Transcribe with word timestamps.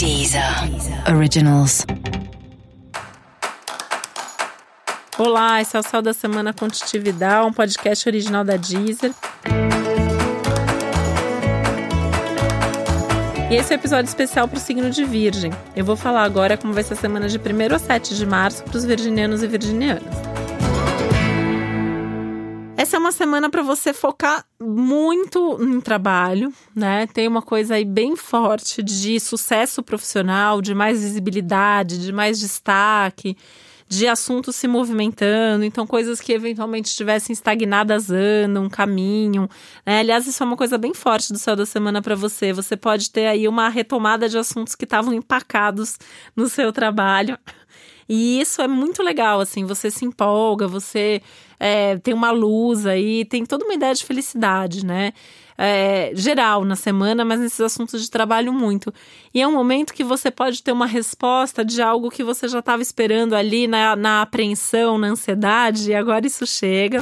Deezer 0.00 0.42
Originals. 1.14 1.84
Olá, 5.18 5.60
esse 5.60 5.76
é 5.76 5.80
o 5.80 5.82
Céu 5.82 6.00
da 6.00 6.14
Semana 6.14 6.54
Contitividade, 6.54 7.46
um 7.46 7.52
podcast 7.52 8.08
original 8.08 8.42
da 8.42 8.56
Deezer. 8.56 9.12
E 13.50 13.54
esse 13.54 13.74
é 13.74 13.76
um 13.76 13.78
episódio 13.78 14.08
especial 14.08 14.48
para 14.48 14.56
o 14.56 14.60
signo 14.60 14.88
de 14.88 15.04
Virgem. 15.04 15.52
Eu 15.76 15.84
vou 15.84 15.96
falar 15.96 16.22
agora 16.22 16.56
como 16.56 16.72
vai 16.72 16.82
ser 16.82 16.94
a 16.94 16.96
semana 16.96 17.28
de 17.28 17.36
1 17.36 17.74
a 17.74 17.78
7 17.78 18.16
de 18.16 18.24
março 18.24 18.64
para 18.64 18.78
os 18.78 18.86
virginianos 18.86 19.42
e 19.42 19.46
virginianas. 19.46 20.29
Essa 22.80 22.96
é 22.96 22.98
uma 22.98 23.12
semana 23.12 23.50
para 23.50 23.60
você 23.60 23.92
focar 23.92 24.42
muito 24.58 25.58
no 25.58 25.82
trabalho, 25.82 26.50
né? 26.74 27.06
Tem 27.08 27.28
uma 27.28 27.42
coisa 27.42 27.74
aí 27.74 27.84
bem 27.84 28.16
forte 28.16 28.82
de 28.82 29.20
sucesso 29.20 29.82
profissional, 29.82 30.62
de 30.62 30.74
mais 30.74 31.02
visibilidade, 31.02 32.00
de 32.00 32.10
mais 32.10 32.40
destaque, 32.40 33.36
de 33.86 34.06
assuntos 34.08 34.56
se 34.56 34.66
movimentando, 34.66 35.62
então 35.62 35.86
coisas 35.86 36.22
que 36.22 36.32
eventualmente 36.32 36.88
estivessem 36.88 37.34
estagnadas 37.34 38.08
andam, 38.08 38.66
caminham. 38.70 39.46
Né? 39.84 39.98
Aliás, 39.98 40.26
isso 40.26 40.42
é 40.42 40.46
uma 40.46 40.56
coisa 40.56 40.78
bem 40.78 40.94
forte 40.94 41.34
do 41.34 41.38
céu 41.38 41.54
da 41.54 41.66
semana 41.66 42.00
para 42.00 42.14
você. 42.14 42.50
Você 42.50 42.78
pode 42.78 43.10
ter 43.10 43.26
aí 43.26 43.46
uma 43.46 43.68
retomada 43.68 44.26
de 44.26 44.38
assuntos 44.38 44.74
que 44.74 44.84
estavam 44.84 45.12
empacados 45.12 45.98
no 46.34 46.48
seu 46.48 46.72
trabalho. 46.72 47.36
E 48.12 48.40
isso 48.40 48.60
é 48.60 48.66
muito 48.66 49.04
legal, 49.04 49.38
assim, 49.38 49.64
você 49.64 49.88
se 49.88 50.04
empolga, 50.04 50.66
você 50.66 51.22
é, 51.60 51.96
tem 51.98 52.12
uma 52.12 52.32
luz 52.32 52.84
aí, 52.84 53.24
tem 53.24 53.46
toda 53.46 53.64
uma 53.64 53.74
ideia 53.74 53.94
de 53.94 54.04
felicidade, 54.04 54.84
né? 54.84 55.12
É, 55.56 56.10
geral 56.14 56.64
na 56.64 56.74
semana, 56.74 57.24
mas 57.24 57.38
nesses 57.38 57.60
assuntos 57.60 58.02
de 58.02 58.10
trabalho 58.10 58.52
muito. 58.52 58.92
E 59.32 59.40
é 59.40 59.46
um 59.46 59.52
momento 59.52 59.94
que 59.94 60.02
você 60.02 60.28
pode 60.28 60.60
ter 60.60 60.72
uma 60.72 60.86
resposta 60.86 61.64
de 61.64 61.80
algo 61.80 62.10
que 62.10 62.24
você 62.24 62.48
já 62.48 62.58
estava 62.58 62.82
esperando 62.82 63.32
ali 63.32 63.68
na, 63.68 63.94
na 63.94 64.22
apreensão, 64.22 64.98
na 64.98 65.06
ansiedade, 65.06 65.92
e 65.92 65.94
agora 65.94 66.26
isso 66.26 66.44
chega. 66.44 66.98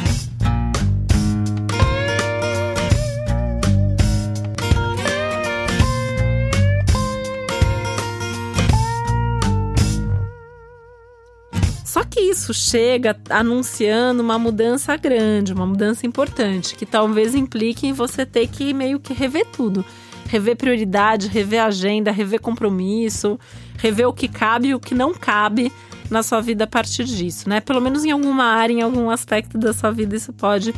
Isso 12.31 12.53
chega 12.53 13.17
anunciando 13.31 14.23
uma 14.23 14.39
mudança 14.39 14.97
grande, 14.97 15.53
uma 15.53 15.67
mudança 15.67 16.07
importante, 16.07 16.75
que 16.75 16.87
talvez 16.87 17.35
implique 17.35 17.87
em 17.87 17.93
você 17.93 18.25
ter 18.27 18.47
que 18.48 18.73
meio 18.73 19.01
que 19.01 19.12
rever 19.12 19.47
tudo. 19.47 19.85
Rever 20.27 20.57
prioridade, 20.57 21.29
rever 21.29 21.62
agenda, 21.62 22.11
rever 22.11 22.41
compromisso, 22.41 23.39
rever 23.79 24.07
o 24.07 24.12
que 24.12 24.29
cabe 24.29 24.69
e 24.69 24.75
o 24.75 24.81
que 24.81 24.95
não 24.95 25.15
cabe 25.15 25.73
na 26.11 26.23
sua 26.23 26.41
vida 26.41 26.65
a 26.65 26.67
partir 26.67 27.05
disso, 27.05 27.48
né? 27.48 27.61
Pelo 27.61 27.81
menos 27.81 28.05
em 28.05 28.11
alguma 28.11 28.45
área, 28.45 28.73
em 28.73 28.83
algum 28.83 29.11
aspecto 29.11 29.57
da 29.57 29.73
sua 29.73 29.91
vida, 29.91 30.17
isso 30.17 30.33
pode 30.33 30.75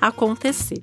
acontecer. 0.00 0.80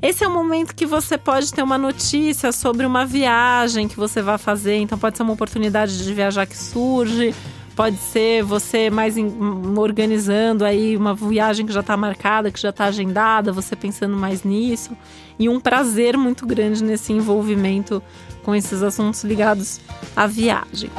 Esse 0.00 0.22
é 0.22 0.28
o 0.28 0.30
momento 0.32 0.76
que 0.76 0.86
você 0.86 1.18
pode 1.18 1.52
ter 1.52 1.62
uma 1.62 1.76
notícia 1.76 2.52
sobre 2.52 2.86
uma 2.86 3.04
viagem 3.04 3.88
que 3.88 3.96
você 3.96 4.22
vai 4.22 4.38
fazer, 4.38 4.76
então 4.76 4.96
pode 4.96 5.16
ser 5.16 5.24
uma 5.24 5.32
oportunidade 5.32 6.04
de 6.04 6.14
viajar 6.14 6.46
que 6.46 6.56
surge, 6.56 7.34
Pode 7.78 7.96
ser 7.98 8.42
você 8.42 8.90
mais 8.90 9.16
em, 9.16 9.32
organizando 9.76 10.64
aí 10.64 10.96
uma 10.96 11.14
viagem 11.14 11.64
que 11.64 11.72
já 11.72 11.78
está 11.78 11.96
marcada, 11.96 12.50
que 12.50 12.60
já 12.60 12.70
está 12.70 12.86
agendada, 12.86 13.52
você 13.52 13.76
pensando 13.76 14.16
mais 14.16 14.42
nisso. 14.42 14.96
E 15.38 15.48
um 15.48 15.60
prazer 15.60 16.16
muito 16.16 16.44
grande 16.44 16.82
nesse 16.82 17.12
envolvimento 17.12 18.02
com 18.42 18.52
esses 18.52 18.82
assuntos 18.82 19.22
ligados 19.22 19.80
à 20.16 20.26
viagem. 20.26 20.90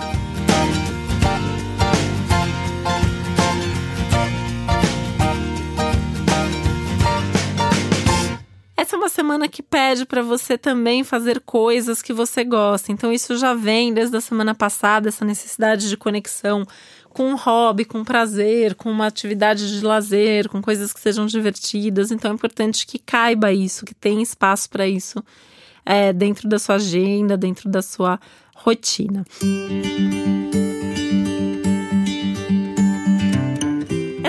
Essa 8.79 8.95
é 8.95 8.97
uma 8.97 9.09
semana 9.09 9.49
que 9.49 9.61
pede 9.61 10.05
para 10.05 10.21
você 10.21 10.57
também 10.57 11.03
fazer 11.03 11.41
coisas 11.41 12.01
que 12.01 12.13
você 12.13 12.45
gosta. 12.45 12.93
Então, 12.93 13.11
isso 13.11 13.37
já 13.37 13.53
vem 13.53 13.93
desde 13.93 14.15
a 14.15 14.21
semana 14.21 14.55
passada, 14.55 15.09
essa 15.09 15.25
necessidade 15.25 15.89
de 15.89 15.97
conexão 15.97 16.65
com 17.09 17.29
um 17.29 17.35
hobby, 17.35 17.83
com 17.83 18.05
prazer, 18.05 18.75
com 18.75 18.89
uma 18.89 19.07
atividade 19.07 19.77
de 19.77 19.85
lazer, 19.85 20.47
com 20.47 20.61
coisas 20.61 20.93
que 20.93 20.99
sejam 21.01 21.25
divertidas. 21.25 22.09
Então, 22.09 22.31
é 22.31 22.33
importante 22.33 22.87
que 22.87 22.97
caiba 22.97 23.51
isso, 23.51 23.83
que 23.83 23.93
tenha 23.93 24.23
espaço 24.23 24.69
para 24.69 24.87
isso 24.87 25.21
é, 25.85 26.13
dentro 26.13 26.47
da 26.47 26.57
sua 26.57 26.75
agenda, 26.75 27.35
dentro 27.35 27.69
da 27.69 27.81
sua 27.81 28.17
rotina. 28.55 29.25
Música 29.43 30.78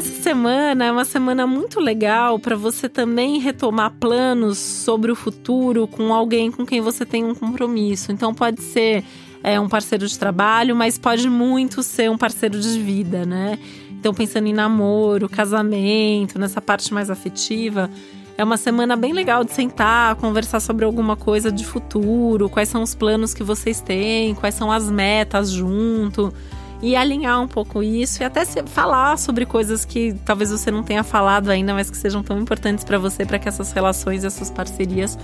semana 0.08 0.84
é 0.84 0.92
uma 0.92 1.04
semana 1.04 1.46
muito 1.46 1.80
legal 1.80 2.38
para 2.38 2.56
você 2.56 2.88
também 2.88 3.38
retomar 3.38 3.92
planos 3.98 4.58
sobre 4.58 5.10
o 5.10 5.14
futuro 5.14 5.86
com 5.86 6.14
alguém 6.14 6.50
com 6.50 6.64
quem 6.64 6.80
você 6.80 7.04
tem 7.04 7.24
um 7.24 7.34
compromisso. 7.34 8.12
Então 8.12 8.34
pode 8.34 8.62
ser 8.62 9.04
é, 9.42 9.58
um 9.60 9.68
parceiro 9.68 10.06
de 10.06 10.18
trabalho, 10.18 10.74
mas 10.74 10.98
pode 10.98 11.28
muito 11.28 11.82
ser 11.82 12.10
um 12.10 12.18
parceiro 12.18 12.58
de 12.58 12.78
vida, 12.78 13.24
né? 13.24 13.58
Então 13.90 14.14
pensando 14.14 14.46
em 14.46 14.52
namoro, 14.52 15.28
casamento, 15.28 16.38
nessa 16.38 16.60
parte 16.60 16.92
mais 16.92 17.10
afetiva, 17.10 17.90
é 18.36 18.44
uma 18.44 18.56
semana 18.56 18.96
bem 18.96 19.12
legal 19.12 19.44
de 19.44 19.52
sentar, 19.52 20.14
conversar 20.16 20.60
sobre 20.60 20.84
alguma 20.84 21.16
coisa 21.16 21.52
de 21.52 21.64
futuro, 21.64 22.48
quais 22.48 22.68
são 22.68 22.82
os 22.82 22.94
planos 22.94 23.34
que 23.34 23.42
vocês 23.42 23.80
têm, 23.80 24.34
quais 24.34 24.54
são 24.54 24.72
as 24.72 24.90
metas 24.90 25.50
junto 25.50 26.32
e 26.82 26.96
alinhar 26.96 27.40
um 27.40 27.48
pouco 27.48 27.82
isso 27.82 28.22
e 28.22 28.24
até 28.24 28.44
falar 28.44 29.18
sobre 29.18 29.44
coisas 29.44 29.84
que 29.84 30.14
talvez 30.24 30.50
você 30.50 30.70
não 30.70 30.82
tenha 30.82 31.04
falado 31.04 31.50
ainda, 31.50 31.74
mas 31.74 31.90
que 31.90 31.96
sejam 31.96 32.22
tão 32.22 32.38
importantes 32.40 32.84
para 32.84 32.98
você 32.98 33.26
para 33.26 33.38
que 33.38 33.48
essas 33.48 33.72
relações, 33.72 34.24
essas 34.24 34.50
parcerias 34.50 35.18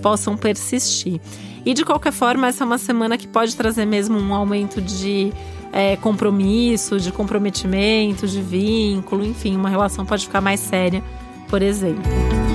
possam 0.00 0.36
persistir. 0.36 1.20
E 1.64 1.74
de 1.74 1.84
qualquer 1.84 2.12
forma, 2.12 2.48
essa 2.48 2.64
é 2.64 2.66
uma 2.66 2.78
semana 2.78 3.16
que 3.16 3.28
pode 3.28 3.56
trazer 3.56 3.86
mesmo 3.86 4.18
um 4.18 4.34
aumento 4.34 4.80
de 4.80 5.32
é, 5.72 5.96
compromisso, 5.96 6.98
de 6.98 7.10
comprometimento, 7.10 8.26
de 8.26 8.42
vínculo, 8.42 9.24
enfim, 9.24 9.56
uma 9.56 9.68
relação 9.68 10.04
pode 10.04 10.26
ficar 10.26 10.40
mais 10.40 10.60
séria, 10.60 11.02
por 11.48 11.62
exemplo. 11.62 12.51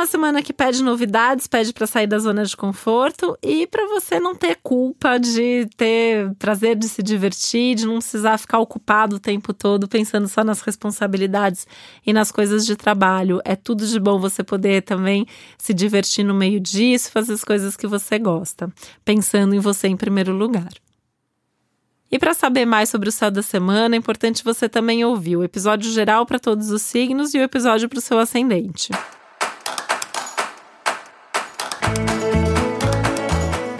Uma 0.00 0.06
semana 0.06 0.42
que 0.42 0.54
pede 0.54 0.82
novidades, 0.82 1.46
pede 1.46 1.74
para 1.74 1.86
sair 1.86 2.06
da 2.06 2.18
zona 2.18 2.42
de 2.42 2.56
conforto 2.56 3.36
e 3.42 3.66
para 3.66 3.86
você 3.86 4.18
não 4.18 4.34
ter 4.34 4.58
culpa 4.62 5.18
de 5.18 5.68
ter 5.76 6.34
prazer 6.38 6.74
de 6.74 6.88
se 6.88 7.02
divertir, 7.02 7.74
de 7.74 7.86
não 7.86 7.98
precisar 7.98 8.38
ficar 8.38 8.60
ocupado 8.60 9.16
o 9.16 9.20
tempo 9.20 9.52
todo 9.52 9.86
pensando 9.86 10.26
só 10.26 10.42
nas 10.42 10.62
responsabilidades 10.62 11.66
e 12.06 12.14
nas 12.14 12.32
coisas 12.32 12.64
de 12.64 12.76
trabalho. 12.76 13.42
É 13.44 13.54
tudo 13.54 13.86
de 13.86 14.00
bom 14.00 14.18
você 14.18 14.42
poder 14.42 14.82
também 14.82 15.26
se 15.58 15.74
divertir 15.74 16.24
no 16.24 16.32
meio 16.32 16.58
disso, 16.58 17.12
fazer 17.12 17.34
as 17.34 17.44
coisas 17.44 17.76
que 17.76 17.86
você 17.86 18.18
gosta, 18.18 18.72
pensando 19.04 19.54
em 19.54 19.60
você 19.60 19.86
em 19.86 19.98
primeiro 19.98 20.32
lugar. 20.32 20.72
E 22.10 22.18
para 22.18 22.32
saber 22.32 22.64
mais 22.64 22.88
sobre 22.88 23.10
o 23.10 23.12
céu 23.12 23.30
da 23.30 23.42
semana, 23.42 23.94
é 23.94 23.98
importante 23.98 24.42
você 24.42 24.66
também 24.66 25.04
ouvir 25.04 25.36
o 25.36 25.44
episódio 25.44 25.92
geral 25.92 26.24
para 26.24 26.38
todos 26.38 26.70
os 26.70 26.80
signos 26.80 27.34
e 27.34 27.38
o 27.38 27.42
episódio 27.42 27.86
para 27.86 27.98
o 27.98 28.02
seu 28.02 28.18
ascendente. 28.18 28.90